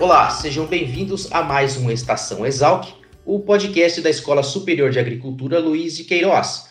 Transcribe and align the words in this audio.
Olá, 0.00 0.30
sejam 0.30 0.64
bem-vindos 0.64 1.30
a 1.30 1.42
mais 1.42 1.76
um 1.76 1.90
Estação 1.90 2.46
Exalc, 2.46 2.88
o 3.22 3.38
podcast 3.40 4.00
da 4.00 4.08
Escola 4.08 4.42
Superior 4.42 4.90
de 4.90 4.98
Agricultura 4.98 5.58
Luiz 5.58 5.94
de 5.94 6.04
Queiroz, 6.04 6.70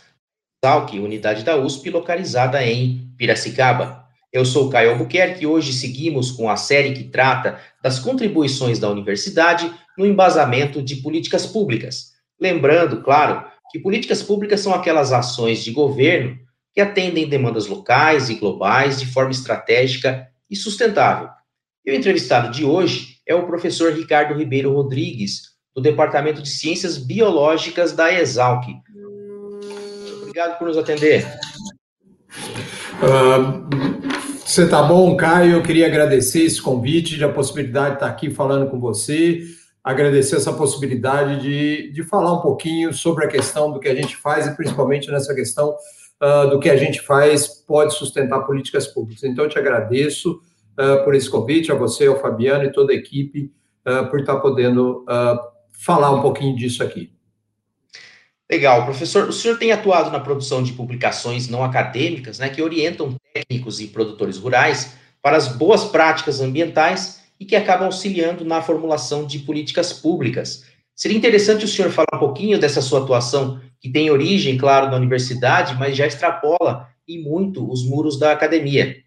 Exalc, 0.64 0.94
unidade 0.94 1.44
da 1.44 1.56
USP 1.56 1.92
localizada 1.92 2.66
em 2.66 3.14
Piracicaba. 3.16 4.04
Eu 4.34 4.44
sou 4.44 4.68
Caio 4.72 4.90
Albuquerque 4.90 5.44
e 5.44 5.46
hoje 5.46 5.74
seguimos 5.74 6.32
com 6.32 6.50
a 6.50 6.56
série 6.56 6.92
que 6.92 7.04
trata 7.04 7.60
das 7.84 8.00
contribuições 8.00 8.80
da 8.80 8.90
universidade 8.90 9.72
no 9.96 10.08
embasamento 10.08 10.82
de 10.82 10.96
políticas 10.96 11.46
públicas. 11.46 12.14
Lembrando, 12.42 13.04
claro, 13.04 13.46
que 13.70 13.78
políticas 13.78 14.24
públicas 14.24 14.60
são 14.60 14.74
aquelas 14.74 15.14
ações 15.14 15.64
de 15.64 15.70
governo 15.70 16.36
que 16.74 16.82
atendem 16.82 17.30
demandas 17.30 17.68
locais 17.68 18.28
e 18.32 18.34
globais 18.34 19.00
de 19.00 19.06
forma 19.06 19.30
estratégica 19.30 20.28
e 20.50 20.56
sustentável. 20.56 21.30
E 21.86 21.92
o 21.92 21.96
entrevistado 21.96 22.52
de 22.52 22.66
hoje 22.66 23.19
é 23.30 23.36
o 23.36 23.46
professor 23.46 23.94
Ricardo 23.94 24.34
Ribeiro 24.34 24.74
Rodrigues, 24.74 25.52
do 25.76 25.80
Departamento 25.80 26.42
de 26.42 26.50
Ciências 26.50 26.98
Biológicas 26.98 27.94
da 27.94 28.12
Exalc. 28.12 28.66
Obrigado 30.24 30.58
por 30.58 30.68
nos 30.68 30.78
atender. 30.80 31.28
Uh, 32.98 33.70
você 34.44 34.68
tá 34.68 34.82
bom, 34.82 35.16
Caio? 35.16 35.58
Eu 35.58 35.62
queria 35.62 35.86
agradecer 35.86 36.42
esse 36.42 36.60
convite, 36.60 37.24
a 37.24 37.30
possibilidade 37.30 37.90
de 37.90 37.94
estar 37.98 38.08
aqui 38.08 38.32
falando 38.32 38.68
com 38.68 38.80
você, 38.80 39.44
agradecer 39.84 40.36
essa 40.36 40.52
possibilidade 40.52 41.40
de, 41.40 41.92
de 41.92 42.02
falar 42.02 42.34
um 42.34 42.42
pouquinho 42.42 42.92
sobre 42.92 43.26
a 43.26 43.28
questão 43.28 43.72
do 43.72 43.80
que 43.80 43.88
a 43.88 43.94
gente 43.94 44.18
faz 44.18 44.48
e 44.48 44.56
principalmente 44.56 45.12
nessa 45.12 45.36
questão 45.36 45.76
uh, 46.20 46.50
do 46.50 46.60
que 46.60 46.68
a 46.70 46.78
gente 46.78 47.00
faz 47.00 47.48
pode 47.48 47.94
sustentar 47.94 48.40
políticas 48.40 48.88
públicas. 48.88 49.24
Então, 49.24 49.46
eu 49.46 49.50
te 49.52 49.60
agradeço 49.60 50.42
uh, 50.80 51.04
por 51.04 51.14
esse 51.14 51.30
convite, 51.30 51.72
a 51.72 51.76
você, 51.76 52.08
ao 52.08 52.20
Fabiano 52.20 52.64
e 52.64 52.72
toda 52.72 52.94
a 52.94 52.96
equipe, 52.96 53.52
uh, 53.86 54.10
por 54.10 54.22
estar 54.22 54.38
podendo 54.38 55.04
uh, 55.04 55.40
falar 55.72 56.12
um 56.12 56.22
pouquinho 56.22 56.56
disso 56.56 56.82
aqui. 56.82 57.12
Legal, 58.50 58.86
professor. 58.86 59.28
O 59.28 59.34
senhor 59.34 59.60
tem 59.60 59.72
atuado 59.72 60.10
na 60.10 60.20
produção 60.20 60.64
de 60.64 60.74
publicações 60.74 61.48
não 61.48 61.64
acadêmicas, 61.64 62.40
né, 62.40 62.50
que 62.50 62.64
orientam 62.64 63.16
técnicos 63.32 63.80
e 63.80 63.88
produtores 63.88 64.38
rurais 64.38 64.98
para 65.22 65.38
as 65.38 65.48
boas 65.48 65.84
práticas 65.84 66.42
ambientais 66.42 67.22
e 67.40 67.46
que 67.46 67.56
acabam 67.56 67.86
auxiliando 67.86 68.44
na 68.44 68.62
formulação 68.62 69.26
de 69.26 69.40
políticas 69.40 69.94
públicas. 69.94 70.66
Seria 70.96 71.18
interessante 71.18 71.64
o 71.64 71.68
senhor 71.68 71.92
falar 71.92 72.16
um 72.16 72.20
pouquinho 72.20 72.60
dessa 72.60 72.82
sua 72.82 73.04
atuação, 73.04 73.62
que 73.80 73.90
tem 73.90 74.10
origem, 74.10 74.58
claro, 74.58 74.90
na 74.90 74.98
universidade, 74.98 75.76
mas 75.76 75.96
já 75.96 76.08
extrapola 76.08 76.88
e 77.08 77.18
muito 77.18 77.72
os 77.72 77.88
muros 77.88 78.20
da 78.20 78.32
academia. 78.32 78.98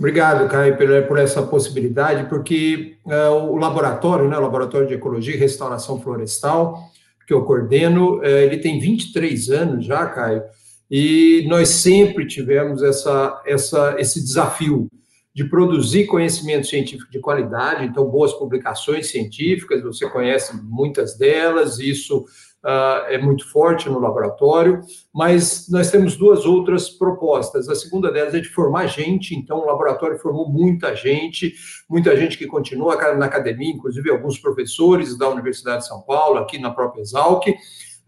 Obrigado, 0.00 0.48
Caio, 0.48 0.78
por, 1.06 1.18
essa 1.18 1.42
possibilidade, 1.42 2.26
porque 2.30 2.96
uh, 3.04 3.34
o 3.34 3.56
laboratório, 3.56 4.26
né, 4.30 4.38
o 4.38 4.40
Laboratório 4.40 4.88
de 4.88 4.94
Ecologia 4.94 5.34
e 5.34 5.38
Restauração 5.38 6.00
Florestal, 6.00 6.90
que 7.26 7.34
eu 7.34 7.44
coordeno, 7.44 8.16
uh, 8.16 8.24
ele 8.24 8.56
tem 8.56 8.80
23 8.80 9.50
anos 9.50 9.84
já, 9.84 10.06
Caio, 10.06 10.42
e 10.90 11.44
nós 11.50 11.68
sempre 11.68 12.26
tivemos 12.26 12.82
essa, 12.82 13.42
essa, 13.44 13.94
esse 13.98 14.22
desafio 14.22 14.88
de 15.34 15.44
produzir 15.44 16.06
conhecimento 16.06 16.66
científico 16.66 17.12
de 17.12 17.20
qualidade, 17.20 17.84
então, 17.84 18.08
boas 18.08 18.32
publicações 18.32 19.10
científicas, 19.10 19.82
você 19.82 20.08
conhece 20.08 20.56
muitas 20.64 21.18
delas, 21.18 21.78
isso 21.78 22.24
uh, 22.64 23.06
é 23.08 23.18
muito 23.18 23.48
forte 23.50 23.88
no 23.88 23.98
laboratório, 23.98 24.80
mas 25.14 25.66
nós 25.68 25.90
temos 25.90 26.16
duas 26.16 26.44
outras 26.44 26.88
propostas. 26.88 27.68
A 27.68 27.74
segunda 27.74 28.10
delas 28.12 28.34
é 28.34 28.40
de 28.40 28.48
formar 28.48 28.86
gente, 28.86 29.34
então 29.34 29.58
o 29.58 29.66
laboratório 29.66 30.18
formou 30.18 30.48
muita 30.48 30.94
gente, 30.94 31.54
muita 31.88 32.16
gente 32.16 32.36
que 32.36 32.46
continua 32.46 32.96
na 33.14 33.26
academia, 33.26 33.72
inclusive 33.72 34.10
alguns 34.10 34.38
professores 34.38 35.16
da 35.16 35.28
Universidade 35.28 35.82
de 35.82 35.88
São 35.88 36.02
Paulo, 36.02 36.38
aqui 36.38 36.58
na 36.58 36.70
própria 36.70 37.02
Exalc, 37.02 37.46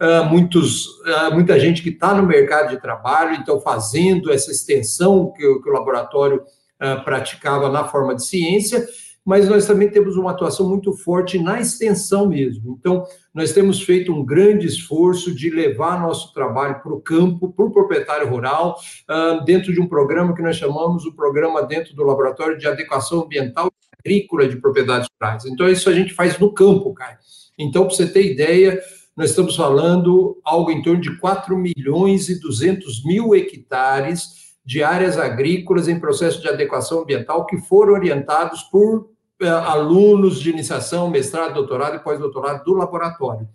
Uh, 0.00 0.24
muitos, 0.24 0.86
uh, 1.02 1.32
muita 1.32 1.60
gente 1.60 1.80
que 1.80 1.90
está 1.90 2.12
no 2.12 2.24
mercado 2.24 2.70
de 2.70 2.80
trabalho, 2.80 3.36
então 3.36 3.60
fazendo 3.60 4.32
essa 4.32 4.50
extensão 4.50 5.30
que, 5.30 5.42
que 5.42 5.68
o 5.68 5.72
laboratório 5.72 6.38
uh, 6.38 7.04
praticava 7.04 7.68
na 7.68 7.84
forma 7.84 8.16
de 8.16 8.26
ciência, 8.26 8.84
mas 9.24 9.48
nós 9.48 9.66
também 9.66 9.88
temos 9.88 10.16
uma 10.16 10.32
atuação 10.32 10.68
muito 10.68 10.92
forte 10.92 11.38
na 11.38 11.60
extensão 11.60 12.28
mesmo. 12.28 12.76
Então, 12.78 13.04
nós 13.32 13.52
temos 13.52 13.80
feito 13.82 14.12
um 14.12 14.24
grande 14.24 14.66
esforço 14.66 15.34
de 15.34 15.48
levar 15.48 16.00
nosso 16.00 16.32
trabalho 16.34 16.80
para 16.82 16.92
o 16.92 17.00
campo, 17.00 17.52
para 17.52 17.64
o 17.64 17.70
proprietário 17.70 18.28
rural, 18.28 18.78
uh, 19.08 19.44
dentro 19.44 19.72
de 19.72 19.80
um 19.80 19.86
programa 19.86 20.34
que 20.34 20.42
nós 20.42 20.56
chamamos 20.56 21.04
o 21.04 21.14
programa 21.14 21.62
dentro 21.62 21.94
do 21.94 22.02
Laboratório 22.02 22.58
de 22.58 22.66
Adequação 22.66 23.22
Ambiental 23.22 23.68
e 23.68 24.10
Agrícola 24.10 24.48
de 24.48 24.56
Propriedades 24.56 25.08
Rurais. 25.20 25.44
Então, 25.46 25.68
isso 25.68 25.88
a 25.88 25.92
gente 25.92 26.12
faz 26.12 26.38
no 26.38 26.52
campo, 26.52 26.92
Caio. 26.92 27.18
Então, 27.56 27.86
para 27.86 27.94
você 27.94 28.06
ter 28.06 28.32
ideia, 28.32 28.80
nós 29.16 29.30
estamos 29.30 29.54
falando 29.54 30.40
algo 30.42 30.70
em 30.70 30.82
torno 30.82 31.00
de 31.00 31.16
4 31.18 31.56
milhões 31.56 32.28
e 32.28 32.40
200 32.40 33.04
mil 33.04 33.34
hectares 33.34 34.42
de 34.64 34.82
áreas 34.82 35.18
agrícolas 35.18 35.88
em 35.88 35.98
processo 35.98 36.40
de 36.40 36.48
adequação 36.48 37.00
ambiental 37.00 37.46
que 37.46 37.58
foram 37.58 37.94
orientados 37.94 38.62
por 38.64 39.11
alunos 39.48 40.40
de 40.40 40.50
iniciação, 40.50 41.10
mestrado, 41.10 41.54
doutorado 41.54 41.96
e 41.96 42.00
pós-doutorado 42.00 42.64
do 42.64 42.74
laboratório. 42.74 43.48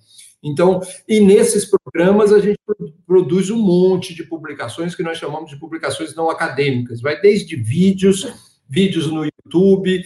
Então, 0.44 0.82
e 1.08 1.20
nesses 1.20 1.66
programas 1.66 2.32
a 2.32 2.40
gente 2.40 2.60
produz 3.06 3.50
um 3.50 3.58
monte 3.58 4.14
de 4.14 4.24
publicações 4.24 4.94
que 4.94 5.02
nós 5.02 5.18
chamamos 5.18 5.50
de 5.50 5.58
publicações 5.58 6.16
não 6.16 6.30
acadêmicas, 6.30 7.02
vai 7.02 7.20
desde 7.20 7.56
vídeos, 7.56 8.28
vídeos 8.70 9.08
no 9.12 9.26
YouTube, 9.26 10.04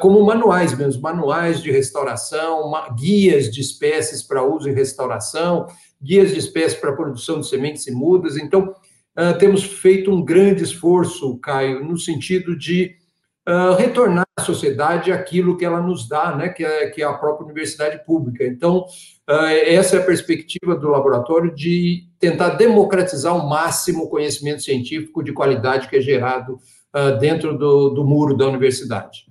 como 0.00 0.24
manuais 0.24 0.76
mesmo, 0.76 1.02
manuais 1.02 1.60
de 1.62 1.70
restauração, 1.72 2.70
guias 2.96 3.52
de 3.52 3.60
espécies 3.60 4.22
para 4.22 4.44
uso 4.44 4.68
em 4.68 4.74
restauração, 4.74 5.66
guias 6.00 6.30
de 6.30 6.38
espécies 6.38 6.78
para 6.78 6.92
produção 6.92 7.40
de 7.40 7.48
sementes 7.48 7.86
e 7.86 7.92
mudas. 7.92 8.36
Então, 8.36 8.74
temos 9.38 9.64
feito 9.64 10.10
um 10.10 10.24
grande 10.24 10.62
esforço, 10.62 11.36
Caio, 11.38 11.84
no 11.84 11.98
sentido 11.98 12.56
de 12.56 12.94
retornar 13.76 14.24
à 14.36 14.42
sociedade 14.42 15.12
aquilo 15.12 15.56
que 15.56 15.64
ela 15.64 15.80
nos 15.80 16.08
dá, 16.08 16.34
né, 16.34 16.48
que 16.48 16.64
é, 16.64 16.90
que 16.90 17.02
é 17.02 17.04
a 17.04 17.12
própria 17.12 17.44
universidade 17.44 18.04
pública. 18.04 18.44
Então, 18.44 18.86
uh, 19.28 19.46
essa 19.66 19.96
é 19.96 20.00
a 20.00 20.04
perspectiva 20.04 20.74
do 20.74 20.88
laboratório 20.88 21.54
de 21.54 22.08
tentar 22.18 22.50
democratizar 22.50 23.32
ao 23.32 23.48
máximo 23.48 24.04
o 24.04 24.08
conhecimento 24.08 24.62
científico 24.62 25.22
de 25.22 25.32
qualidade 25.32 25.88
que 25.88 25.96
é 25.96 26.00
gerado 26.00 26.58
uh, 26.94 27.18
dentro 27.18 27.56
do, 27.56 27.90
do 27.90 28.04
muro 28.04 28.36
da 28.36 28.46
universidade. 28.46 29.26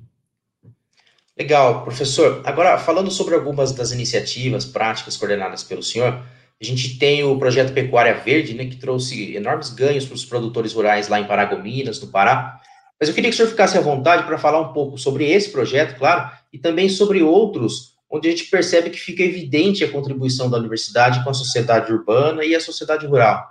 Legal, 1.37 1.83
professor. 1.83 2.41
Agora, 2.45 2.77
falando 2.77 3.09
sobre 3.09 3.33
algumas 3.33 3.71
das 3.71 3.91
iniciativas 3.91 4.65
práticas 4.65 5.17
coordenadas 5.17 5.63
pelo 5.63 5.81
senhor, 5.81 6.21
a 6.61 6.63
gente 6.63 6.99
tem 6.99 7.23
o 7.23 7.37
projeto 7.39 7.73
Pecuária 7.73 8.13
Verde, 8.13 8.53
né, 8.53 8.65
que 8.65 8.75
trouxe 8.75 9.35
enormes 9.35 9.71
ganhos 9.71 10.05
para 10.05 10.15
os 10.15 10.23
produtores 10.23 10.73
rurais 10.73 11.07
lá 11.09 11.19
em 11.19 11.25
Paragominas, 11.25 11.99
no 11.99 12.07
Pará. 12.07 12.61
Mas 12.99 13.09
eu 13.09 13.15
queria 13.15 13.29
que 13.29 13.33
o 13.33 13.37
senhor 13.37 13.49
ficasse 13.49 13.77
à 13.77 13.81
vontade 13.81 14.23
para 14.23 14.37
falar 14.37 14.61
um 14.61 14.73
pouco 14.73 14.97
sobre 14.97 15.29
esse 15.29 15.49
projeto, 15.49 15.97
claro, 15.97 16.31
e 16.51 16.57
também 16.57 16.87
sobre 16.87 17.21
outros, 17.21 17.93
onde 18.09 18.27
a 18.27 18.31
gente 18.31 18.45
percebe 18.45 18.89
que 18.89 18.99
fica 18.99 19.23
evidente 19.23 19.83
a 19.83 19.91
contribuição 19.91 20.49
da 20.49 20.57
universidade 20.57 21.23
com 21.23 21.29
a 21.29 21.33
sociedade 21.33 21.91
urbana 21.91 22.45
e 22.45 22.55
a 22.55 22.59
sociedade 22.59 23.05
rural. 23.05 23.43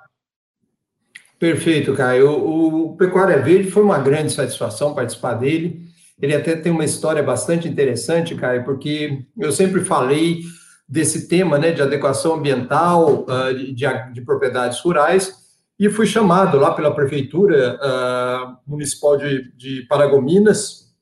Perfeito, 1.38 1.92
Caio. 1.94 2.30
O, 2.30 2.96
Pecuária 2.96 3.42
Verde 3.42 3.68
foi 3.68 3.82
uma 3.82 3.98
grande 3.98 4.32
satisfação 4.32 4.94
participar 4.94 5.34
dele. 5.34 5.82
Ele 6.20 6.36
até 6.36 6.54
tem 6.54 6.70
uma 6.70 6.84
história 6.84 7.20
bastante 7.20 7.66
interessante, 7.66 8.36
Caio, 8.36 8.64
porque 8.64 9.24
eu 9.36 9.50
sempre 9.50 9.84
falei 9.84 10.42
desse 10.88 11.26
tema 11.26 11.58
né, 11.58 11.72
de 11.72 11.82
adequação 11.82 12.34
ambiental 12.34 13.26
uh, 13.28 13.52
de, 13.52 13.72
de, 13.72 14.12
de 14.12 14.20
propriedades 14.20 14.78
rurais, 14.78 15.41
e 15.82 15.90
fui 15.90 16.06
chamado 16.06 16.60
lá 16.60 16.72
pela 16.72 16.94
prefeitura 16.94 17.76
uh, 17.76 18.56
municipal 18.64 19.16
de, 19.16 19.52
de 19.56 19.82
Paragominas, 19.88 20.94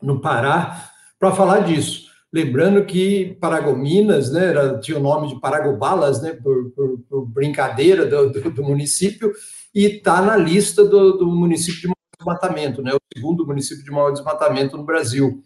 no 0.00 0.18
Pará, 0.18 0.88
para 1.18 1.30
falar 1.32 1.60
disso. 1.60 2.06
Lembrando 2.32 2.86
que 2.86 3.36
Paragominas 3.38 4.32
né, 4.32 4.46
era, 4.46 4.78
tinha 4.78 4.96
o 4.96 5.02
nome 5.02 5.28
de 5.28 5.38
Paragobalas, 5.38 6.22
né, 6.22 6.32
por, 6.42 6.70
por, 6.70 6.98
por 7.06 7.26
brincadeira 7.26 8.06
do, 8.06 8.30
do, 8.30 8.50
do, 8.50 8.62
município, 8.62 9.30
e 9.74 9.84
está 9.84 10.22
na 10.22 10.38
lista 10.38 10.86
do, 10.86 11.18
do 11.18 11.26
município 11.26 11.90
de 11.90 11.94
desmatamento, 12.18 12.80
né? 12.80 12.92
O 12.94 12.98
segundo 13.14 13.46
município 13.46 13.84
de 13.84 13.90
maior 13.90 14.10
desmatamento 14.10 14.74
no 14.78 14.84
Brasil. 14.84 15.42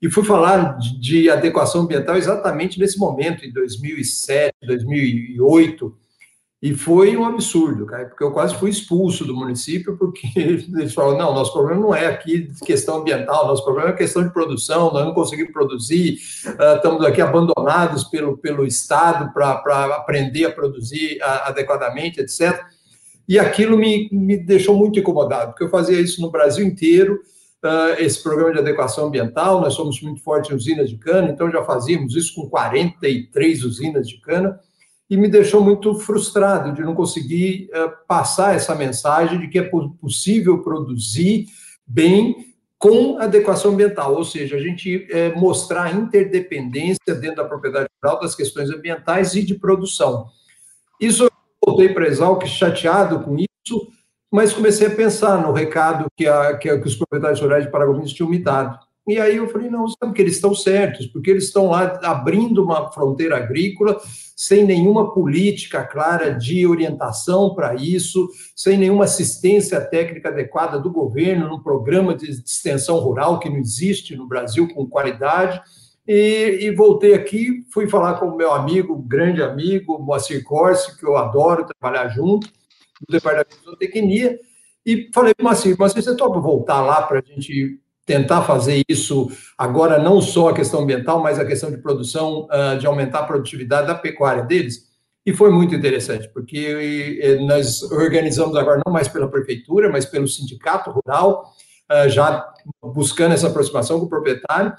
E 0.00 0.08
fui 0.08 0.24
falar 0.24 0.78
de, 0.78 0.98
de 0.98 1.30
adequação 1.30 1.82
ambiental 1.82 2.16
exatamente 2.16 2.80
nesse 2.80 2.98
momento, 2.98 3.44
em 3.44 3.52
2007, 3.52 4.54
2008, 4.62 5.98
e 6.62 6.74
foi 6.74 7.16
um 7.16 7.24
absurdo, 7.24 7.84
cara, 7.86 8.06
porque 8.06 8.22
eu 8.22 8.30
quase 8.30 8.54
fui 8.54 8.70
expulso 8.70 9.24
do 9.24 9.34
município, 9.34 9.96
porque 9.96 10.28
eles 10.38 10.94
falaram: 10.94 11.18
não, 11.18 11.34
nosso 11.34 11.52
problema 11.52 11.80
não 11.80 11.92
é 11.92 12.06
aqui 12.06 12.52
questão 12.64 12.98
ambiental, 12.98 13.48
nosso 13.48 13.64
problema 13.64 13.88
é 13.88 13.92
questão 13.94 14.22
de 14.22 14.32
produção, 14.32 14.92
nós 14.92 15.04
não 15.04 15.12
conseguimos 15.12 15.52
produzir, 15.52 16.18
uh, 16.46 16.76
estamos 16.76 17.04
aqui 17.04 17.20
abandonados 17.20 18.04
pelo, 18.04 18.38
pelo 18.38 18.64
Estado 18.64 19.32
para 19.32 19.96
aprender 19.96 20.44
a 20.44 20.52
produzir 20.52 21.20
adequadamente, 21.20 22.20
etc. 22.20 22.64
E 23.28 23.40
aquilo 23.40 23.76
me, 23.76 24.08
me 24.12 24.36
deixou 24.36 24.76
muito 24.76 25.00
incomodado, 25.00 25.50
porque 25.50 25.64
eu 25.64 25.68
fazia 25.68 26.00
isso 26.00 26.20
no 26.20 26.30
Brasil 26.30 26.64
inteiro, 26.64 27.20
uh, 27.64 28.00
esse 28.00 28.22
programa 28.22 28.52
de 28.52 28.60
adequação 28.60 29.08
ambiental, 29.08 29.60
nós 29.60 29.74
somos 29.74 30.00
muito 30.00 30.22
fortes 30.22 30.52
em 30.52 30.54
usinas 30.54 30.88
de 30.88 30.96
cana, 30.96 31.28
então 31.28 31.50
já 31.50 31.64
fazíamos 31.64 32.14
isso 32.14 32.36
com 32.36 32.48
43 32.48 33.64
usinas 33.64 34.06
de 34.06 34.20
cana 34.20 34.60
e 35.08 35.16
me 35.16 35.28
deixou 35.28 35.62
muito 35.62 35.94
frustrado 35.94 36.72
de 36.72 36.82
não 36.82 36.94
conseguir 36.94 37.68
uh, 37.70 37.92
passar 38.06 38.54
essa 38.54 38.74
mensagem 38.74 39.38
de 39.38 39.48
que 39.48 39.58
é 39.58 39.70
possível 40.00 40.62
produzir 40.62 41.46
bem 41.86 42.52
com 42.82 43.16
adequação 43.18 43.70
ambiental, 43.70 44.12
ou 44.16 44.24
seja, 44.24 44.56
a 44.56 44.60
gente 44.60 45.06
é, 45.08 45.32
mostrar 45.36 45.84
a 45.84 45.92
interdependência 45.92 47.14
dentro 47.14 47.36
da 47.36 47.44
propriedade 47.44 47.88
rural 48.02 48.18
das 48.18 48.34
questões 48.34 48.70
ambientais 48.70 49.36
e 49.36 49.42
de 49.44 49.54
produção. 49.54 50.26
Isso 51.00 51.22
eu 51.22 51.30
voltei 51.64 51.90
para 51.90 52.08
Exalc 52.08 52.44
chateado 52.44 53.20
com 53.20 53.36
isso, 53.36 53.88
mas 54.28 54.52
comecei 54.52 54.88
a 54.88 54.94
pensar 54.96 55.40
no 55.40 55.52
recado 55.52 56.06
que, 56.16 56.26
a, 56.26 56.56
que, 56.56 56.68
a, 56.68 56.80
que 56.80 56.88
os 56.88 56.96
proprietários 56.96 57.40
rurais 57.40 57.64
de 57.64 57.70
Paragominas 57.70 58.12
tinham 58.12 58.28
me 58.28 58.40
dado. 58.40 58.76
E 59.06 59.18
aí 59.18 59.36
eu 59.36 59.48
falei, 59.48 59.68
não, 59.68 59.88
sabe 59.88 60.12
que 60.12 60.22
eles 60.22 60.36
estão 60.36 60.54
certos, 60.54 61.06
porque 61.06 61.30
eles 61.30 61.44
estão 61.44 61.70
lá 61.70 61.98
abrindo 62.04 62.62
uma 62.62 62.92
fronteira 62.92 63.36
agrícola 63.36 64.00
sem 64.36 64.64
nenhuma 64.64 65.12
política 65.12 65.84
clara 65.84 66.30
de 66.30 66.66
orientação 66.66 67.54
para 67.54 67.74
isso, 67.74 68.28
sem 68.54 68.78
nenhuma 68.78 69.04
assistência 69.04 69.80
técnica 69.80 70.28
adequada 70.28 70.78
do 70.78 70.90
governo 70.90 71.48
no 71.48 71.62
programa 71.62 72.14
de 72.14 72.30
extensão 72.30 72.98
rural 72.98 73.40
que 73.40 73.50
não 73.50 73.56
existe 73.56 74.14
no 74.14 74.26
Brasil 74.26 74.68
com 74.72 74.86
qualidade. 74.86 75.60
E, 76.06 76.58
e 76.62 76.70
voltei 76.74 77.14
aqui, 77.14 77.64
fui 77.72 77.88
falar 77.88 78.14
com 78.14 78.26
o 78.26 78.36
meu 78.36 78.52
amigo, 78.52 78.96
grande 78.96 79.42
amigo, 79.42 79.98
Moacir 79.98 80.42
Corsi, 80.44 80.96
que 80.98 81.06
eu 81.06 81.16
adoro 81.16 81.66
trabalhar 81.66 82.08
junto, 82.08 82.48
do 83.00 83.12
Departamento 83.12 83.56
de 83.56 83.64
Zootecnia, 83.64 84.38
e 84.84 85.08
falei 85.14 85.32
para 85.34 85.44
Moacir, 85.44 85.76
Moacir, 85.78 86.02
você 86.02 86.16
topa 86.16 86.40
voltar 86.40 86.82
lá 86.82 87.02
para 87.02 87.20
a 87.20 87.22
gente 87.22 87.80
tentar 88.04 88.42
fazer 88.42 88.82
isso 88.88 89.30
agora, 89.56 89.98
não 89.98 90.20
só 90.20 90.48
a 90.48 90.54
questão 90.54 90.80
ambiental, 90.80 91.22
mas 91.22 91.38
a 91.38 91.44
questão 91.44 91.70
de 91.70 91.78
produção, 91.78 92.46
uh, 92.46 92.78
de 92.78 92.86
aumentar 92.86 93.20
a 93.20 93.26
produtividade 93.26 93.86
da 93.86 93.94
pecuária 93.94 94.42
deles. 94.42 94.90
E 95.24 95.32
foi 95.32 95.50
muito 95.50 95.72
interessante, 95.72 96.28
porque 96.34 97.38
nós 97.46 97.80
organizamos 97.92 98.56
agora 98.56 98.82
não 98.84 98.92
mais 98.92 99.06
pela 99.06 99.30
prefeitura, 99.30 99.88
mas 99.88 100.04
pelo 100.04 100.26
sindicato 100.26 100.90
rural, 100.90 101.52
uh, 101.90 102.08
já 102.08 102.44
buscando 102.82 103.32
essa 103.32 103.46
aproximação 103.46 104.00
com 104.00 104.06
o 104.06 104.08
proprietário. 104.08 104.72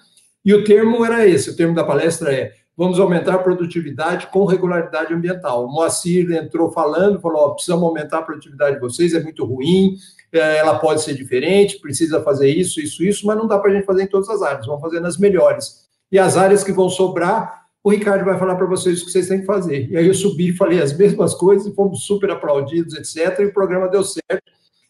E 0.44 0.54
o 0.54 0.66
termo 0.66 1.06
era 1.06 1.25
esse: 1.25 1.50
o 1.50 1.56
termo 1.56 1.74
da 1.74 1.84
palestra 1.84 2.34
é 2.34 2.52
vamos 2.75 3.00
aumentar 3.00 3.36
a 3.36 3.40
produtividade 3.40 4.28
com 4.28 4.46
regularidade 4.46 5.14
ambiental. 5.14 5.66
O 5.66 5.72
Moacir 5.72 6.31
entrou 6.31 6.72
falando, 6.72 7.20
falou: 7.20 7.48
oh, 7.48 7.54
precisamos 7.54 7.84
aumentar 7.84 8.20
a 8.20 8.24
produtividade 8.24 8.75
de 8.75 8.81
vocês, 8.81 9.14
é 9.14 9.22
muito 9.22 9.46
ruim, 9.46 9.96
é, 10.31 10.58
ela 10.58 10.80
pode 10.80 11.02
ser 11.02 11.14
diferente, 11.14 11.80
precisa 11.80 12.22
fazer 12.22 12.50
isso, 12.50 12.80
isso, 12.80 13.04
isso, 13.04 13.28
mas 13.28 13.38
não 13.38 13.48
dá 13.48 13.60
para 13.60 13.72
a 13.72 13.75
gente 13.75 13.86
fazer 13.86 14.04
em 14.04 14.08
todas 14.08 14.30
as 14.30 14.42
áreas, 14.42 14.66
vamos 14.66 14.81
fazer 14.81 15.00
nas 15.00 15.18
melhores. 15.18 15.84
E 16.12 16.20
as 16.20 16.38
áreas 16.38 16.64
que 16.64 16.72
vão 16.72 16.90
sobrar, 16.90 17.64
o 17.84 17.90
Ricardo 17.90 18.25
vai 18.25 18.38
falar 18.38 18.56
para 18.56 18.66
vocês 18.66 19.02
o 19.02 19.06
que 19.06 19.12
vocês 19.12 19.28
têm 19.28 19.42
que 19.42 19.46
fazer. 19.46 19.90
E 19.90 19.98
aí 19.98 20.08
eu 20.08 20.14
subi 20.14 20.54
falei 20.54 20.81
as 20.81 20.94
mesmas 20.98 21.34
coisas, 21.34 21.74
fomos 21.75 22.06
super 22.06 22.31
aplaudidos, 22.31 22.96
etc., 22.96 23.40
e 23.40 23.46
o 23.46 23.54
programa 23.54 23.88
deu 23.88 24.04
certo. 24.04 24.24
Para 24.28 24.42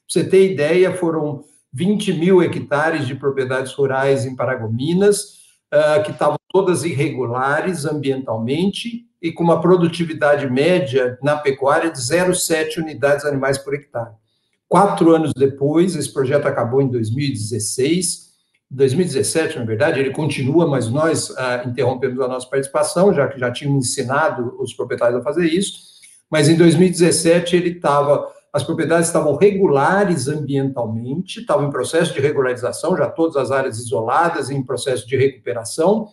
você 0.07 0.23
ter 0.23 0.51
ideia, 0.51 0.93
foram 0.95 1.43
20 1.73 2.13
mil 2.13 2.41
hectares 2.41 3.07
de 3.07 3.15
propriedades 3.15 3.73
rurais 3.73 4.25
em 4.25 4.35
Paragominas, 4.35 5.39
uh, 5.73 6.03
que 6.03 6.11
estavam 6.11 6.37
todas 6.53 6.83
irregulares 6.83 7.83
ambientalmente 7.83 9.07
e 9.19 9.31
com 9.31 9.43
uma 9.43 9.59
produtividade 9.59 10.47
média 10.47 11.17
na 11.19 11.35
pecuária 11.35 11.89
de 11.89 11.97
0,7 11.97 12.77
unidades 12.77 13.25
animais 13.25 13.57
por 13.57 13.73
hectare. 13.73 14.11
Quatro 14.69 15.15
anos 15.15 15.33
depois, 15.35 15.95
esse 15.95 16.13
projeto 16.13 16.45
acabou 16.45 16.79
em 16.79 16.87
2016, 16.87 18.33
2017, 18.69 19.57
na 19.57 19.65
verdade, 19.65 19.99
ele 19.99 20.11
continua, 20.11 20.67
mas 20.67 20.87
nós 20.87 21.35
ah, 21.37 21.63
interrompemos 21.65 22.19
a 22.21 22.27
nossa 22.27 22.47
participação, 22.47 23.11
já 23.11 23.27
que 23.27 23.39
já 23.39 23.51
tínhamos 23.51 23.87
ensinado 23.87 24.55
os 24.59 24.73
proprietários 24.73 25.21
a 25.21 25.23
fazer 25.23 25.47
isso, 25.47 25.93
mas 26.29 26.49
em 26.49 26.55
2017 26.55 27.55
ele 27.55 27.69
estava, 27.69 28.27
as 28.51 28.63
propriedades 28.63 29.07
estavam 29.07 29.35
regulares 29.35 30.27
ambientalmente, 30.27 31.39
estavam 31.39 31.67
em 31.67 31.71
processo 31.71 32.13
de 32.13 32.19
regularização, 32.19 32.95
já 32.95 33.09
todas 33.09 33.37
as 33.37 33.49
áreas 33.49 33.79
isoladas, 33.79 34.51
em 34.51 34.61
processo 34.61 35.07
de 35.07 35.17
recuperação, 35.17 36.09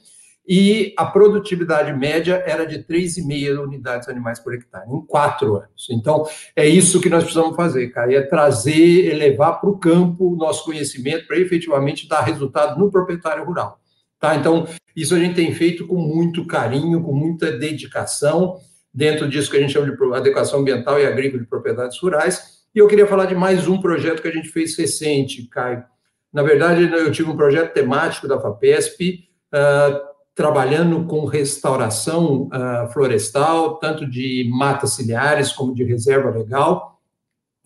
e 0.53 0.93
a 0.97 1.07
produtividade 1.07 1.93
média 1.93 2.43
era 2.45 2.67
de 2.67 2.81
3,5 2.81 3.63
unidades 3.63 4.09
animais 4.09 4.41
por 4.41 4.53
hectare, 4.53 4.91
em 4.91 5.01
quatro 5.07 5.55
anos. 5.55 5.87
Então, 5.89 6.27
é 6.57 6.67
isso 6.67 7.01
que 7.01 7.09
nós 7.09 7.23
precisamos 7.23 7.55
fazer, 7.55 7.87
cara, 7.91 8.13
é 8.13 8.21
trazer, 8.21 9.13
elevar 9.15 9.61
para 9.61 9.71
o 9.71 9.79
campo 9.79 10.33
o 10.33 10.35
nosso 10.35 10.65
conhecimento 10.65 11.29
para 11.29 11.39
efetivamente 11.39 12.09
dar 12.09 12.23
resultado 12.23 12.81
no 12.81 12.91
proprietário 12.91 13.45
rural. 13.45 13.79
Tá? 14.19 14.35
Então, 14.35 14.67
isso 14.97 15.15
a 15.15 15.21
gente 15.21 15.37
tem 15.37 15.55
feito 15.55 15.87
com 15.87 15.95
muito 15.95 16.45
carinho, 16.45 17.01
com 17.01 17.13
muita 17.13 17.53
dedicação, 17.53 18.59
dentro 18.93 19.29
disso 19.29 19.53
que 19.53 19.57
a 19.57 19.61
gente 19.61 19.73
chama 19.73 19.89
de 19.89 20.15
adequação 20.17 20.59
ambiental 20.59 20.99
e 20.99 21.07
agrícola 21.07 21.45
de 21.45 21.49
propriedades 21.49 21.97
rurais. 22.01 22.65
E 22.75 22.81
eu 22.81 22.89
queria 22.89 23.07
falar 23.07 23.27
de 23.27 23.37
mais 23.37 23.69
um 23.69 23.81
projeto 23.81 24.21
que 24.21 24.27
a 24.27 24.33
gente 24.33 24.49
fez 24.49 24.77
recente, 24.77 25.47
Caio. 25.47 25.85
Na 26.33 26.43
verdade, 26.43 26.91
eu 26.93 27.13
tive 27.13 27.31
um 27.31 27.37
projeto 27.37 27.73
temático 27.73 28.27
da 28.27 28.41
FAPESP, 28.41 29.29
uh, 29.55 30.10
trabalhando 30.41 31.05
com 31.05 31.27
restauração 31.27 32.45
uh, 32.45 32.91
florestal, 32.95 33.77
tanto 33.77 34.09
de 34.09 34.49
matas 34.51 34.95
ciliares 34.95 35.53
como 35.53 35.75
de 35.75 35.85
reserva 35.85 36.31
legal. 36.31 36.99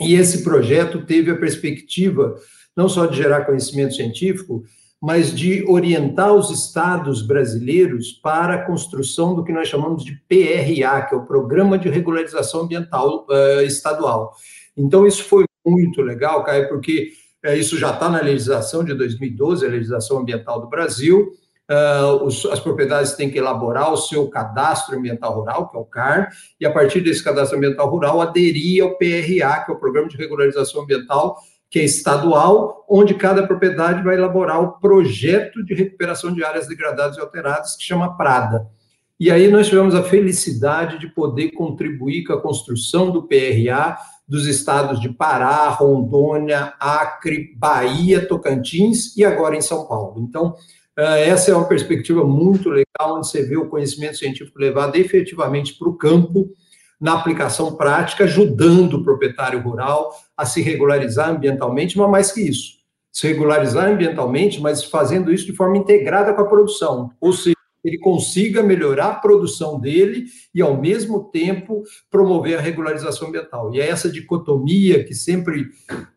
E 0.00 0.14
esse 0.14 0.42
projeto 0.42 1.06
teve 1.06 1.30
a 1.30 1.36
perspectiva 1.36 2.34
não 2.76 2.88
só 2.88 3.06
de 3.06 3.16
gerar 3.16 3.44
conhecimento 3.44 3.94
científico, 3.94 4.64
mas 5.00 5.32
de 5.32 5.64
orientar 5.68 6.34
os 6.34 6.50
estados 6.50 7.22
brasileiros 7.22 8.10
para 8.10 8.54
a 8.54 8.66
construção 8.66 9.36
do 9.36 9.44
que 9.44 9.52
nós 9.52 9.68
chamamos 9.68 10.04
de 10.04 10.20
PRA, 10.28 11.02
que 11.02 11.14
é 11.14 11.16
o 11.16 11.24
Programa 11.24 11.78
de 11.78 11.88
Regularização 11.88 12.62
Ambiental 12.62 13.24
uh, 13.30 13.62
Estadual. 13.62 14.32
Então, 14.76 15.06
isso 15.06 15.22
foi 15.22 15.44
muito 15.64 16.02
legal, 16.02 16.42
Caio, 16.42 16.68
porque 16.68 17.12
uh, 17.46 17.52
isso 17.52 17.78
já 17.78 17.92
está 17.92 18.08
na 18.08 18.20
legislação 18.20 18.82
de 18.82 18.92
2012, 18.94 19.64
a 19.64 19.70
legislação 19.70 20.18
ambiental 20.18 20.60
do 20.60 20.68
Brasil, 20.68 21.30
Uh, 21.70 22.22
os, 22.24 22.44
as 22.46 22.60
propriedades 22.60 23.14
têm 23.14 23.30
que 23.30 23.38
elaborar 23.38 23.90
o 23.90 23.96
seu 23.96 24.28
cadastro 24.28 24.98
ambiental 24.98 25.34
rural, 25.34 25.68
que 25.70 25.76
é 25.76 25.80
o 25.80 25.84
CAR, 25.84 26.30
e 26.60 26.66
a 26.66 26.70
partir 26.70 27.00
desse 27.00 27.24
cadastro 27.24 27.56
ambiental 27.56 27.88
rural 27.88 28.20
aderir 28.20 28.82
ao 28.82 28.96
PRA, 28.98 29.64
que 29.64 29.70
é 29.70 29.74
o 29.74 29.78
Programa 29.78 30.08
de 30.08 30.16
Regularização 30.16 30.82
Ambiental, 30.82 31.38
que 31.70 31.80
é 31.80 31.84
estadual, 31.84 32.84
onde 32.88 33.14
cada 33.14 33.46
propriedade 33.46 34.02
vai 34.02 34.14
elaborar 34.14 34.62
o 34.62 34.78
projeto 34.78 35.64
de 35.64 35.74
recuperação 35.74 36.32
de 36.32 36.44
áreas 36.44 36.68
degradadas 36.68 37.16
e 37.16 37.20
alteradas, 37.20 37.76
que 37.76 37.82
chama 37.82 38.16
PRADA. 38.16 38.68
E 39.18 39.30
aí 39.30 39.48
nós 39.48 39.68
tivemos 39.68 39.94
a 39.94 40.02
felicidade 40.02 40.98
de 40.98 41.08
poder 41.08 41.52
contribuir 41.52 42.24
com 42.24 42.32
a 42.34 42.40
construção 42.40 43.10
do 43.10 43.22
PRA 43.22 43.96
dos 44.26 44.46
estados 44.46 45.00
de 45.00 45.08
Pará, 45.08 45.68
Rondônia, 45.68 46.74
Acre, 46.80 47.54
Bahia, 47.56 48.26
Tocantins 48.26 49.16
e 49.16 49.24
agora 49.24 49.56
em 49.56 49.60
São 49.60 49.86
Paulo. 49.86 50.20
Então, 50.20 50.54
essa 50.96 51.50
é 51.50 51.54
uma 51.54 51.66
perspectiva 51.66 52.24
muito 52.24 52.68
legal, 52.68 53.16
onde 53.16 53.26
você 53.26 53.42
vê 53.42 53.56
o 53.56 53.68
conhecimento 53.68 54.16
científico 54.16 54.58
levado 54.58 54.96
efetivamente 54.96 55.74
para 55.74 55.88
o 55.88 55.96
campo, 55.96 56.50
na 57.00 57.14
aplicação 57.14 57.74
prática, 57.74 58.24
ajudando 58.24 58.94
o 58.94 59.04
proprietário 59.04 59.60
rural 59.60 60.12
a 60.36 60.46
se 60.46 60.62
regularizar 60.62 61.30
ambientalmente, 61.30 61.98
mas 61.98 62.10
mais 62.10 62.32
que 62.32 62.40
isso, 62.40 62.78
se 63.12 63.26
regularizar 63.26 63.90
ambientalmente, 63.90 64.60
mas 64.60 64.84
fazendo 64.84 65.32
isso 65.32 65.46
de 65.46 65.52
forma 65.52 65.76
integrada 65.76 66.32
com 66.32 66.42
a 66.42 66.48
produção, 66.48 67.10
ou 67.20 67.32
seja, 67.32 67.53
ele 67.84 67.98
consiga 67.98 68.62
melhorar 68.62 69.08
a 69.08 69.14
produção 69.14 69.78
dele 69.78 70.24
e, 70.54 70.62
ao 70.62 70.80
mesmo 70.80 71.24
tempo, 71.24 71.82
promover 72.10 72.58
a 72.58 72.60
regularização 72.60 73.28
ambiental. 73.28 73.74
E 73.74 73.80
é 73.80 73.88
essa 73.88 74.10
dicotomia 74.10 75.04
que 75.04 75.14
sempre 75.14 75.66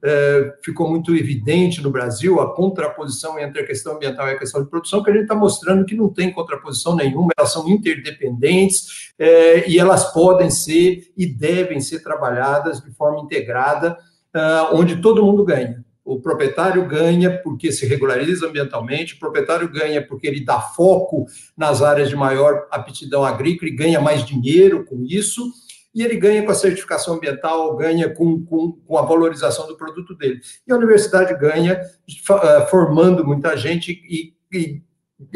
é, 0.01 0.53
ficou 0.63 0.89
muito 0.89 1.13
evidente 1.13 1.81
no 1.83 1.91
Brasil, 1.91 2.39
a 2.39 2.55
contraposição 2.55 3.37
entre 3.37 3.61
a 3.61 3.67
questão 3.67 3.95
ambiental 3.95 4.27
e 4.29 4.31
a 4.31 4.39
questão 4.39 4.63
de 4.63 4.69
produção, 4.69 5.03
que 5.03 5.09
a 5.09 5.13
gente 5.13 5.23
está 5.23 5.35
mostrando 5.35 5.85
que 5.85 5.95
não 5.95 6.07
tem 6.07 6.31
contraposição 6.31 6.95
nenhuma, 6.95 7.33
elas 7.37 7.51
são 7.51 7.67
interdependentes 7.67 9.11
é, 9.19 9.69
e 9.69 9.77
elas 9.77 10.13
podem 10.13 10.49
ser 10.49 11.11
e 11.17 11.25
devem 11.25 11.81
ser 11.81 12.01
trabalhadas 12.01 12.81
de 12.81 12.91
forma 12.91 13.19
integrada, 13.19 13.97
é, 14.33 14.39
onde 14.71 15.01
todo 15.01 15.25
mundo 15.25 15.43
ganha 15.43 15.85
O 16.07 16.21
proprietário 16.21 16.87
ganha 16.87 17.37
porque 17.43 17.69
se 17.69 17.85
regulariza 17.85 18.47
ambientalmente, 18.47 19.15
o 19.15 19.19
proprietário 19.19 19.69
ganha 19.69 20.01
porque 20.01 20.25
ele 20.25 20.39
dá 20.39 20.61
foco 20.61 21.25
nas 21.55 21.81
áreas 21.81 22.07
de 22.07 22.15
maior 22.15 22.65
aptidão 22.71 23.25
agrícola 23.25 23.69
e 23.69 23.75
ganha 23.75 23.99
mais 23.99 24.25
dinheiro 24.25 24.85
com 24.85 25.03
isso, 25.05 25.51
e 25.93 26.01
ele 26.01 26.15
ganha 26.15 26.43
com 26.43 26.51
a 26.51 26.55
certificação 26.55 27.15
ambiental, 27.15 27.75
ganha 27.75 28.09
com, 28.09 28.41
com, 28.45 28.71
com 28.71 28.97
a 28.97 29.01
valorização 29.01 29.67
do 29.67 29.75
produto 29.75 30.15
dele. 30.15 30.39
E 30.65 30.71
a 30.71 30.77
universidade 30.77 31.37
ganha 31.37 31.73
eh, 31.73 32.67
formando 32.69 33.25
muita 33.25 33.57
gente 33.57 33.91
e, 33.91 34.33
e 34.49 34.81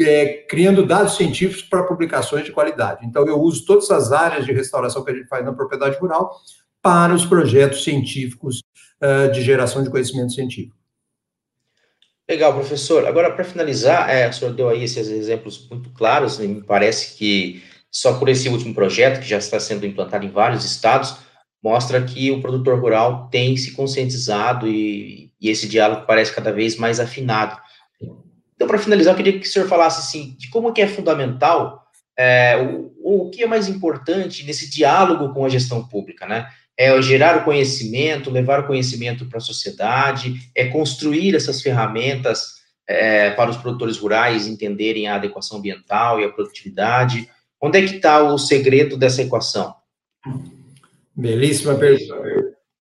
é, 0.00 0.46
criando 0.48 0.86
dados 0.86 1.16
científicos 1.16 1.62
para 1.62 1.82
publicações 1.82 2.44
de 2.44 2.52
qualidade. 2.52 3.04
Então, 3.04 3.26
eu 3.26 3.38
uso 3.38 3.66
todas 3.66 3.90
as 3.90 4.10
áreas 4.10 4.46
de 4.46 4.52
restauração 4.52 5.04
que 5.04 5.10
a 5.10 5.14
gente 5.14 5.28
faz 5.28 5.44
na 5.44 5.52
propriedade 5.52 5.98
rural 5.98 6.34
para 6.80 7.14
os 7.14 7.26
projetos 7.26 7.84
científicos 7.84 8.62
de 9.32 9.42
geração 9.42 9.82
de 9.82 9.90
conhecimento 9.90 10.32
científico. 10.32 10.76
Legal, 12.28 12.54
professor. 12.54 13.06
Agora, 13.06 13.32
para 13.32 13.44
finalizar, 13.44 14.08
é, 14.08 14.28
o 14.28 14.32
senhor 14.32 14.54
deu 14.54 14.68
aí 14.68 14.84
esses 14.84 15.08
exemplos 15.08 15.68
muito 15.68 15.90
claros, 15.90 16.38
e 16.38 16.46
me 16.46 16.62
parece 16.62 17.16
que 17.16 17.62
só 17.90 18.18
por 18.18 18.28
esse 18.28 18.48
último 18.48 18.72
projeto, 18.72 19.20
que 19.20 19.28
já 19.28 19.36
está 19.36 19.60
sendo 19.60 19.84
implantado 19.84 20.24
em 20.24 20.30
vários 20.30 20.64
estados, 20.64 21.16
mostra 21.62 22.02
que 22.02 22.30
o 22.30 22.40
produtor 22.40 22.80
rural 22.80 23.28
tem 23.30 23.56
se 23.56 23.72
conscientizado 23.72 24.66
e, 24.66 25.30
e 25.40 25.50
esse 25.50 25.68
diálogo 25.68 26.06
parece 26.06 26.34
cada 26.34 26.50
vez 26.50 26.76
mais 26.76 26.98
afinado. 26.98 27.60
Então, 28.54 28.66
para 28.66 28.78
finalizar, 28.78 29.12
eu 29.12 29.16
queria 29.16 29.38
que 29.38 29.46
o 29.46 29.50
senhor 29.50 29.68
falasse 29.68 30.00
assim, 30.00 30.34
de 30.38 30.48
como 30.48 30.72
que 30.72 30.80
é 30.80 30.88
fundamental, 30.88 31.84
é, 32.16 32.56
o, 32.56 33.26
o 33.26 33.30
que 33.30 33.42
é 33.42 33.46
mais 33.46 33.68
importante 33.68 34.44
nesse 34.44 34.70
diálogo 34.70 35.34
com 35.34 35.44
a 35.44 35.48
gestão 35.48 35.86
pública, 35.86 36.26
né? 36.26 36.48
É 36.82 37.00
gerar 37.00 37.38
o 37.38 37.44
conhecimento, 37.44 38.28
levar 38.28 38.58
o 38.60 38.66
conhecimento 38.66 39.26
para 39.26 39.38
a 39.38 39.40
sociedade, 39.40 40.34
é 40.52 40.66
construir 40.66 41.36
essas 41.36 41.62
ferramentas 41.62 42.60
é, 42.88 43.30
para 43.30 43.50
os 43.50 43.56
produtores 43.56 43.98
rurais 43.98 44.48
entenderem 44.48 45.06
a 45.06 45.14
adequação 45.14 45.58
ambiental 45.58 46.18
e 46.18 46.24
a 46.24 46.28
produtividade. 46.28 47.28
Onde 47.60 47.78
é 47.78 47.86
que 47.86 47.94
está 47.94 48.20
o 48.24 48.36
segredo 48.36 48.96
dessa 48.96 49.22
equação? 49.22 49.72
Belíssima 51.14 51.76
pergunta. 51.76 52.16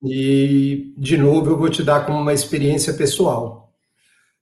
E, 0.03 0.93
de 0.97 1.17
novo, 1.17 1.51
eu 1.51 1.57
vou 1.57 1.69
te 1.69 1.81
dar 1.81 2.05
como 2.05 2.19
uma 2.19 2.33
experiência 2.33 2.93
pessoal. 2.95 3.73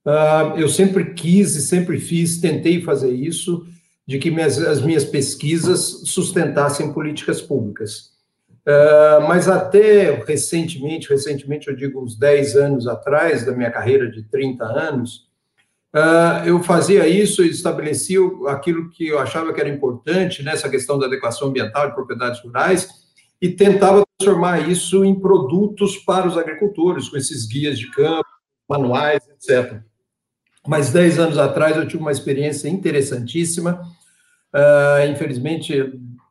Uh, 0.03 0.57
eu 0.57 0.67
sempre 0.67 1.13
quis 1.13 1.55
e 1.55 1.61
sempre 1.61 1.99
fiz, 1.99 2.39
tentei 2.39 2.81
fazer 2.81 3.13
isso, 3.13 3.67
de 4.05 4.17
que 4.17 4.31
minhas, 4.31 4.57
as 4.57 4.81
minhas 4.81 5.05
pesquisas 5.05 6.01
sustentassem 6.05 6.91
políticas 6.91 7.39
públicas. 7.39 8.12
Uh, 8.65 9.27
mas 9.27 9.49
até 9.49 10.23
recentemente, 10.25 11.09
recentemente 11.09 11.67
eu 11.67 11.75
digo 11.75 12.01
uns 12.01 12.15
10 12.17 12.55
anos 12.55 12.87
atrás, 12.87 13.45
da 13.45 13.51
minha 13.51 13.69
carreira 13.69 14.09
de 14.09 14.23
30 14.23 14.63
anos, 14.63 15.27
uh, 15.93 16.45
eu 16.45 16.63
fazia 16.63 17.05
isso 17.05 17.43
e 17.43 17.49
estabelecia 17.49 18.19
aquilo 18.47 18.89
que 18.89 19.07
eu 19.07 19.19
achava 19.19 19.53
que 19.53 19.59
era 19.59 19.67
importante 19.67 20.41
nessa 20.41 20.69
questão 20.69 20.97
da 20.97 21.07
adequação 21.07 21.49
ambiental 21.49 21.89
de 21.89 21.95
propriedades 21.95 22.41
rurais 22.41 22.87
e 23.41 23.49
tentava 23.49 24.05
transformar 24.17 24.69
isso 24.69 25.03
em 25.03 25.13
produtos 25.13 25.97
para 25.97 26.25
os 26.25 26.37
agricultores, 26.37 27.09
com 27.09 27.17
esses 27.17 27.45
guias 27.45 27.77
de 27.77 27.91
campo, 27.91 28.29
manuais, 28.69 29.21
etc. 29.27 29.81
Mas 30.65 30.89
10 30.89 31.19
anos 31.19 31.37
atrás 31.37 31.75
eu 31.75 31.85
tive 31.85 32.01
uma 32.01 32.13
experiência 32.13 32.69
interessantíssima, 32.69 33.81
uh, 34.55 35.11
infelizmente 35.11 35.73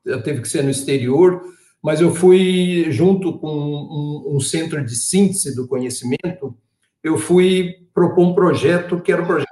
eu 0.03 0.23
teve 0.23 0.41
que 0.41 0.49
ser 0.49 0.65
no 0.65 0.71
exterior, 0.71 1.43
mas 1.83 2.01
eu 2.01 2.15
fui, 2.15 2.87
junto 2.91 3.37
com 3.39 3.51
um, 3.51 4.37
um, 4.37 4.41
centro 4.41 4.85
de 4.85 4.95
síntese 4.95 5.57
do 5.57 5.67
conhecimento, 5.67 6.57
eu 7.03 7.19
fui 7.19 7.75
propor 7.93 8.29
um 8.29 8.35
projeto 8.35 9.01
que 9.01 9.11
era 9.11 9.21
um 9.21 9.27
projeto 9.27 9.49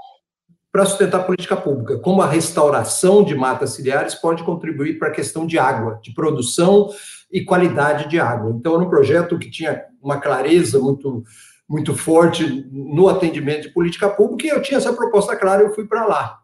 para 0.70 0.86
sustentar 0.86 1.22
a 1.22 1.24
política 1.24 1.56
pública, 1.56 1.98
como 1.98 2.22
a 2.22 2.30
restauração 2.30 3.24
de 3.24 3.34
matas 3.34 3.70
ciliares 3.70 4.14
pode 4.14 4.44
contribuir 4.44 5.00
para 5.00 5.08
a 5.08 5.12
questão 5.12 5.44
de 5.44 5.58
água, 5.58 5.98
de 6.00 6.14
produção 6.14 6.88
e 7.32 7.44
qualidade 7.44 8.08
de 8.08 8.20
água. 8.20 8.54
Então, 8.56 8.74
era 8.74 8.84
um 8.84 8.88
projeto 8.88 9.36
que 9.36 9.50
tinha 9.50 9.82
uma 10.00 10.18
clareza 10.20 10.78
muito, 10.78 11.24
muito 11.68 11.96
forte 11.96 12.64
no 12.70 13.08
atendimento 13.08 13.62
de 13.62 13.70
política 13.70 14.08
pública, 14.08 14.46
e 14.46 14.50
eu 14.50 14.62
tinha 14.62 14.78
essa 14.78 14.92
proposta 14.92 15.34
clara, 15.34 15.62
eu 15.62 15.74
fui 15.74 15.88
para 15.88 16.06
lá. 16.06 16.38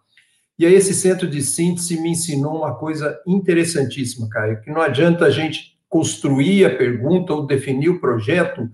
E 0.58 0.66
aí, 0.66 0.74
esse 0.74 0.92
centro 0.92 1.28
de 1.28 1.40
síntese 1.40 2.00
me 2.00 2.10
ensinou 2.10 2.56
uma 2.56 2.74
coisa 2.74 3.16
interessantíssima, 3.24 4.28
Caio, 4.28 4.60
que 4.60 4.72
não 4.72 4.80
adianta 4.80 5.26
a 5.26 5.30
gente 5.30 5.75
construir 5.96 6.66
a 6.66 6.76
pergunta 6.76 7.32
ou 7.32 7.46
definir 7.46 7.88
o 7.88 7.98
projeto 7.98 8.68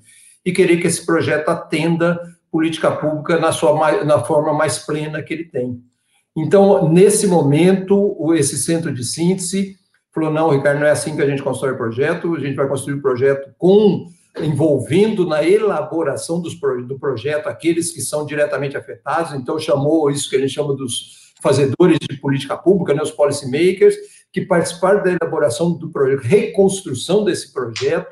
e 0.44 0.50
querer 0.50 0.78
que 0.78 0.88
esse 0.88 1.06
projeto 1.06 1.50
atenda 1.50 2.20
política 2.50 2.90
pública 2.90 3.38
na 3.38 3.52
sua 3.52 4.04
na 4.04 4.24
forma 4.24 4.52
mais 4.52 4.80
plena 4.80 5.22
que 5.22 5.32
ele 5.32 5.44
tem. 5.44 5.80
Então, 6.36 6.90
nesse 6.90 7.28
momento, 7.28 8.34
esse 8.34 8.58
centro 8.58 8.92
de 8.92 9.04
síntese 9.04 9.76
falou: 10.12 10.32
não, 10.32 10.50
Ricardo, 10.50 10.80
não 10.80 10.86
é 10.86 10.90
assim 10.90 11.14
que 11.14 11.22
a 11.22 11.26
gente 11.26 11.44
constrói 11.44 11.74
o 11.74 11.76
projeto, 11.76 12.34
a 12.34 12.40
gente 12.40 12.56
vai 12.56 12.66
construir 12.66 12.94
o 12.94 13.02
projeto 13.02 13.54
com 13.56 14.06
envolvendo 14.42 15.24
na 15.24 15.44
elaboração 15.44 16.40
dos, 16.40 16.58
do 16.88 16.98
projeto 16.98 17.46
aqueles 17.46 17.92
que 17.92 18.00
são 18.00 18.26
diretamente 18.26 18.76
afetados, 18.76 19.34
então 19.34 19.58
chamou 19.60 20.10
isso 20.10 20.28
que 20.28 20.34
a 20.34 20.40
gente 20.40 20.54
chama 20.54 20.74
dos 20.74 21.32
fazedores 21.40 21.98
de 22.00 22.16
política 22.18 22.56
pública, 22.56 22.94
né, 22.94 23.02
os 23.02 23.10
policymakers, 23.10 23.94
que 24.32 24.40
participaram 24.40 25.02
da 25.02 25.10
elaboração 25.10 25.72
do 25.72 25.90
projeto, 25.90 26.20
reconstrução 26.20 27.24
desse 27.24 27.52
projeto. 27.52 28.10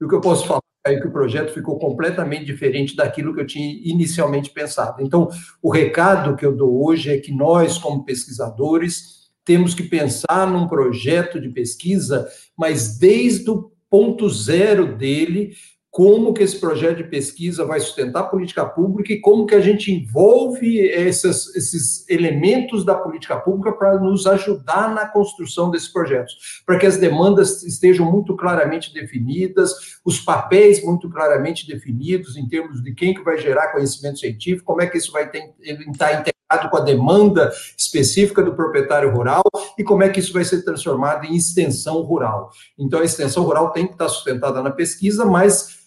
E 0.00 0.04
o 0.04 0.08
que 0.08 0.14
eu 0.14 0.20
posso 0.20 0.46
falar 0.46 0.60
é 0.86 1.00
que 1.00 1.08
o 1.08 1.12
projeto 1.12 1.52
ficou 1.52 1.78
completamente 1.78 2.44
diferente 2.44 2.94
daquilo 2.94 3.34
que 3.34 3.40
eu 3.40 3.46
tinha 3.46 3.68
inicialmente 3.82 4.50
pensado. 4.50 5.02
Então, 5.02 5.28
o 5.60 5.70
recado 5.70 6.36
que 6.36 6.46
eu 6.46 6.54
dou 6.54 6.86
hoje 6.86 7.10
é 7.10 7.18
que 7.18 7.32
nós, 7.32 7.76
como 7.76 8.04
pesquisadores, 8.04 9.26
temos 9.44 9.74
que 9.74 9.82
pensar 9.82 10.50
num 10.50 10.68
projeto 10.68 11.40
de 11.40 11.48
pesquisa, 11.48 12.28
mas 12.56 12.98
desde 12.98 13.50
o 13.50 13.72
ponto 13.90 14.28
zero 14.28 14.96
dele, 14.96 15.54
como 15.96 16.34
que 16.34 16.42
esse 16.42 16.60
projeto 16.60 16.98
de 16.98 17.04
pesquisa 17.04 17.64
vai 17.64 17.80
sustentar 17.80 18.20
a 18.20 18.24
política 18.24 18.66
pública 18.66 19.14
e 19.14 19.18
como 19.18 19.46
que 19.46 19.54
a 19.54 19.62
gente 19.62 19.90
envolve 19.90 20.90
essas, 20.90 21.56
esses 21.56 22.06
elementos 22.06 22.84
da 22.84 22.94
política 22.94 23.34
pública 23.38 23.72
para 23.72 23.98
nos 23.98 24.26
ajudar 24.26 24.94
na 24.94 25.08
construção 25.08 25.70
desses 25.70 25.88
projetos, 25.88 26.60
para 26.66 26.78
que 26.78 26.84
as 26.84 26.98
demandas 26.98 27.62
estejam 27.62 28.04
muito 28.12 28.36
claramente 28.36 28.92
definidas, 28.92 29.98
os 30.04 30.20
papéis 30.20 30.84
muito 30.84 31.08
claramente 31.08 31.66
definidos 31.66 32.36
em 32.36 32.46
termos 32.46 32.82
de 32.82 32.92
quem 32.92 33.14
que 33.14 33.24
vai 33.24 33.38
gerar 33.38 33.72
conhecimento 33.72 34.18
científico, 34.18 34.66
como 34.66 34.82
é 34.82 34.86
que 34.86 34.98
isso 34.98 35.10
vai 35.10 35.30
ter, 35.30 35.54
estar 35.90 36.12
integrado 36.12 36.68
com 36.68 36.76
a 36.76 36.80
demanda 36.80 37.50
específica 37.74 38.42
do 38.42 38.54
proprietário 38.54 39.10
rural 39.10 39.44
e 39.78 39.82
como 39.82 40.02
é 40.02 40.10
que 40.10 40.20
isso 40.20 40.34
vai 40.34 40.44
ser 40.44 40.62
transformado 40.62 41.24
em 41.24 41.34
extensão 41.34 42.02
rural. 42.02 42.50
Então, 42.78 43.00
a 43.00 43.04
extensão 43.04 43.44
rural 43.44 43.70
tem 43.70 43.86
que 43.86 43.94
estar 43.94 44.10
sustentada 44.10 44.62
na 44.62 44.70
pesquisa, 44.70 45.24
mas 45.24 45.85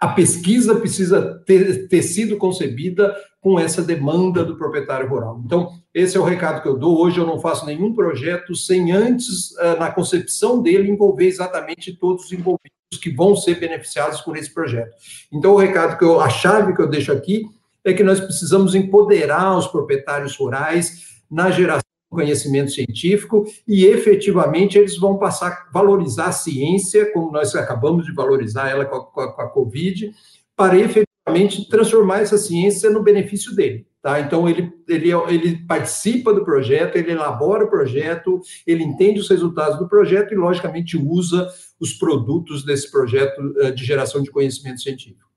a 0.00 0.08
pesquisa 0.08 0.76
precisa 0.76 1.42
ter, 1.46 1.88
ter, 1.88 2.02
sido 2.02 2.36
concebida 2.36 3.14
com 3.40 3.58
essa 3.58 3.82
demanda 3.82 4.44
do 4.44 4.56
proprietário 4.56 5.08
rural. 5.08 5.40
Então, 5.44 5.70
esse 5.92 6.16
é 6.16 6.20
o 6.20 6.24
recado 6.24 6.62
que 6.62 6.68
eu 6.68 6.78
dou. 6.78 7.00
Hoje 7.00 7.18
eu 7.18 7.26
não 7.26 7.40
faço 7.40 7.66
nenhum 7.66 7.92
projeto 7.92 8.54
sem 8.54 8.92
antes, 8.92 9.56
eh, 9.58 9.76
na 9.76 9.90
concepção 9.90 10.62
dele, 10.62 10.90
envolver 10.90 11.26
exatamente 11.26 11.92
todos 11.96 12.26
os 12.26 12.32
envolvidos 12.32 12.72
que 13.00 13.10
vão 13.10 13.34
ser 13.34 13.58
beneficiados 13.58 14.20
por 14.20 14.36
esse 14.36 14.52
projeto. 14.52 14.94
Então, 15.32 15.54
o 15.54 15.58
recado 15.58 15.98
que 15.98 16.04
eu, 16.04 16.20
a 16.20 16.28
chave 16.28 16.74
que 16.74 16.82
eu 16.82 16.88
deixo 16.88 17.10
aqui 17.10 17.44
é 17.84 17.92
que 17.92 18.04
nós 18.04 18.20
precisamos 18.20 18.74
empoderar 18.74 19.56
os 19.56 19.66
proprietários 19.66 20.36
rurais 20.36 21.20
na 21.30 21.50
geração 21.50 21.91
conhecimento 22.12 22.70
científico 22.70 23.44
e 23.66 23.84
efetivamente 23.86 24.78
eles 24.78 24.96
vão 24.96 25.18
passar 25.18 25.48
a 25.48 25.70
valorizar 25.72 26.26
a 26.26 26.32
ciência, 26.32 27.12
como 27.12 27.32
nós 27.32 27.54
acabamos 27.54 28.06
de 28.06 28.14
valorizar 28.14 28.70
ela 28.70 28.84
com 28.84 28.96
a, 28.96 29.04
com 29.04 29.20
a, 29.20 29.32
com 29.32 29.42
a 29.42 29.48
Covid, 29.48 30.12
para 30.56 30.78
efetivamente 30.78 31.68
transformar 31.68 32.20
essa 32.20 32.38
ciência 32.38 32.90
no 32.90 33.02
benefício 33.02 33.54
dele. 33.54 33.86
Tá? 34.02 34.20
Então, 34.20 34.48
ele, 34.48 34.72
ele, 34.88 35.12
ele 35.28 35.64
participa 35.64 36.34
do 36.34 36.44
projeto, 36.44 36.96
ele 36.96 37.12
elabora 37.12 37.64
o 37.64 37.70
projeto, 37.70 38.40
ele 38.66 38.82
entende 38.82 39.20
os 39.20 39.28
resultados 39.28 39.78
do 39.78 39.88
projeto 39.88 40.32
e, 40.32 40.36
logicamente, 40.36 40.96
usa 40.96 41.48
os 41.78 41.92
produtos 41.92 42.64
desse 42.64 42.90
projeto 42.90 43.54
eh, 43.60 43.70
de 43.70 43.84
geração 43.84 44.20
de 44.20 44.30
conhecimento 44.30 44.80
científico. 44.80 45.30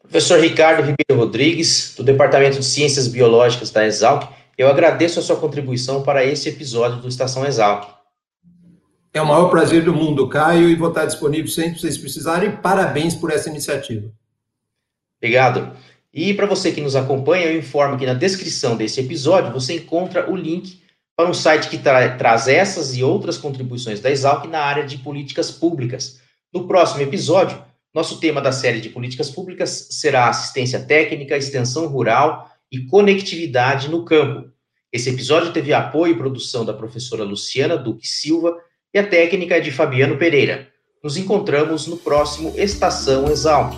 Professor 0.00 0.40
Ricardo 0.40 0.80
Ribeiro 0.80 1.24
Rodrigues, 1.24 1.94
do 1.96 2.02
Departamento 2.02 2.58
de 2.58 2.64
Ciências 2.64 3.06
Biológicas 3.06 3.70
da 3.70 3.86
Exalc, 3.86 4.28
eu 4.56 4.68
agradeço 4.68 5.18
a 5.18 5.22
sua 5.22 5.36
contribuição 5.36 6.02
para 6.02 6.24
esse 6.24 6.48
episódio 6.48 7.00
do 7.00 7.08
Estação 7.08 7.44
Exalc. 7.44 7.88
É 9.12 9.22
o 9.22 9.26
maior 9.26 9.48
prazer 9.48 9.84
do 9.84 9.94
mundo, 9.94 10.28
Caio, 10.28 10.68
e 10.68 10.74
vou 10.74 10.88
estar 10.88 11.06
disponível 11.06 11.48
sempre 11.48 11.74
que 11.74 11.80
vocês 11.80 11.98
precisarem. 11.98 12.56
Parabéns 12.56 13.14
por 13.14 13.30
essa 13.30 13.48
iniciativa. 13.48 14.10
Obrigado. 15.18 15.76
E 16.12 16.34
para 16.34 16.46
você 16.46 16.72
que 16.72 16.80
nos 16.80 16.96
acompanha, 16.96 17.46
eu 17.46 17.58
informo 17.58 17.96
que 17.96 18.06
na 18.06 18.14
descrição 18.14 18.76
desse 18.76 19.00
episódio 19.00 19.52
você 19.52 19.76
encontra 19.76 20.30
o 20.30 20.36
link 20.36 20.80
para 21.16 21.28
um 21.28 21.34
site 21.34 21.68
que 21.68 21.78
tra 21.78 22.16
traz 22.16 22.48
essas 22.48 22.96
e 22.96 23.04
outras 23.04 23.38
contribuições 23.38 24.00
da 24.00 24.10
Exalc 24.10 24.46
na 24.46 24.60
área 24.60 24.84
de 24.84 24.98
políticas 24.98 25.50
públicas. 25.50 26.20
No 26.52 26.66
próximo 26.66 27.02
episódio, 27.02 27.62
Nosso 27.94 28.18
tema 28.18 28.40
da 28.40 28.50
série 28.50 28.80
de 28.80 28.88
políticas 28.88 29.30
públicas 29.30 29.86
será 29.92 30.28
assistência 30.28 30.80
técnica, 30.80 31.36
extensão 31.36 31.86
rural 31.86 32.50
e 32.74 32.86
conectividade 32.86 33.88
no 33.88 34.04
campo. 34.04 34.50
Esse 34.92 35.08
episódio 35.08 35.52
teve 35.52 35.72
apoio 35.72 36.12
e 36.12 36.18
produção 36.18 36.64
da 36.64 36.74
professora 36.74 37.22
Luciana 37.22 37.76
Duque 37.76 38.06
Silva 38.06 38.56
e 38.92 38.98
a 38.98 39.06
técnica 39.06 39.56
é 39.56 39.60
de 39.60 39.70
Fabiano 39.70 40.18
Pereira. 40.18 40.68
Nos 41.02 41.16
encontramos 41.16 41.86
no 41.86 41.96
próximo 41.96 42.52
Estação 42.56 43.30
Exalc. 43.30 43.74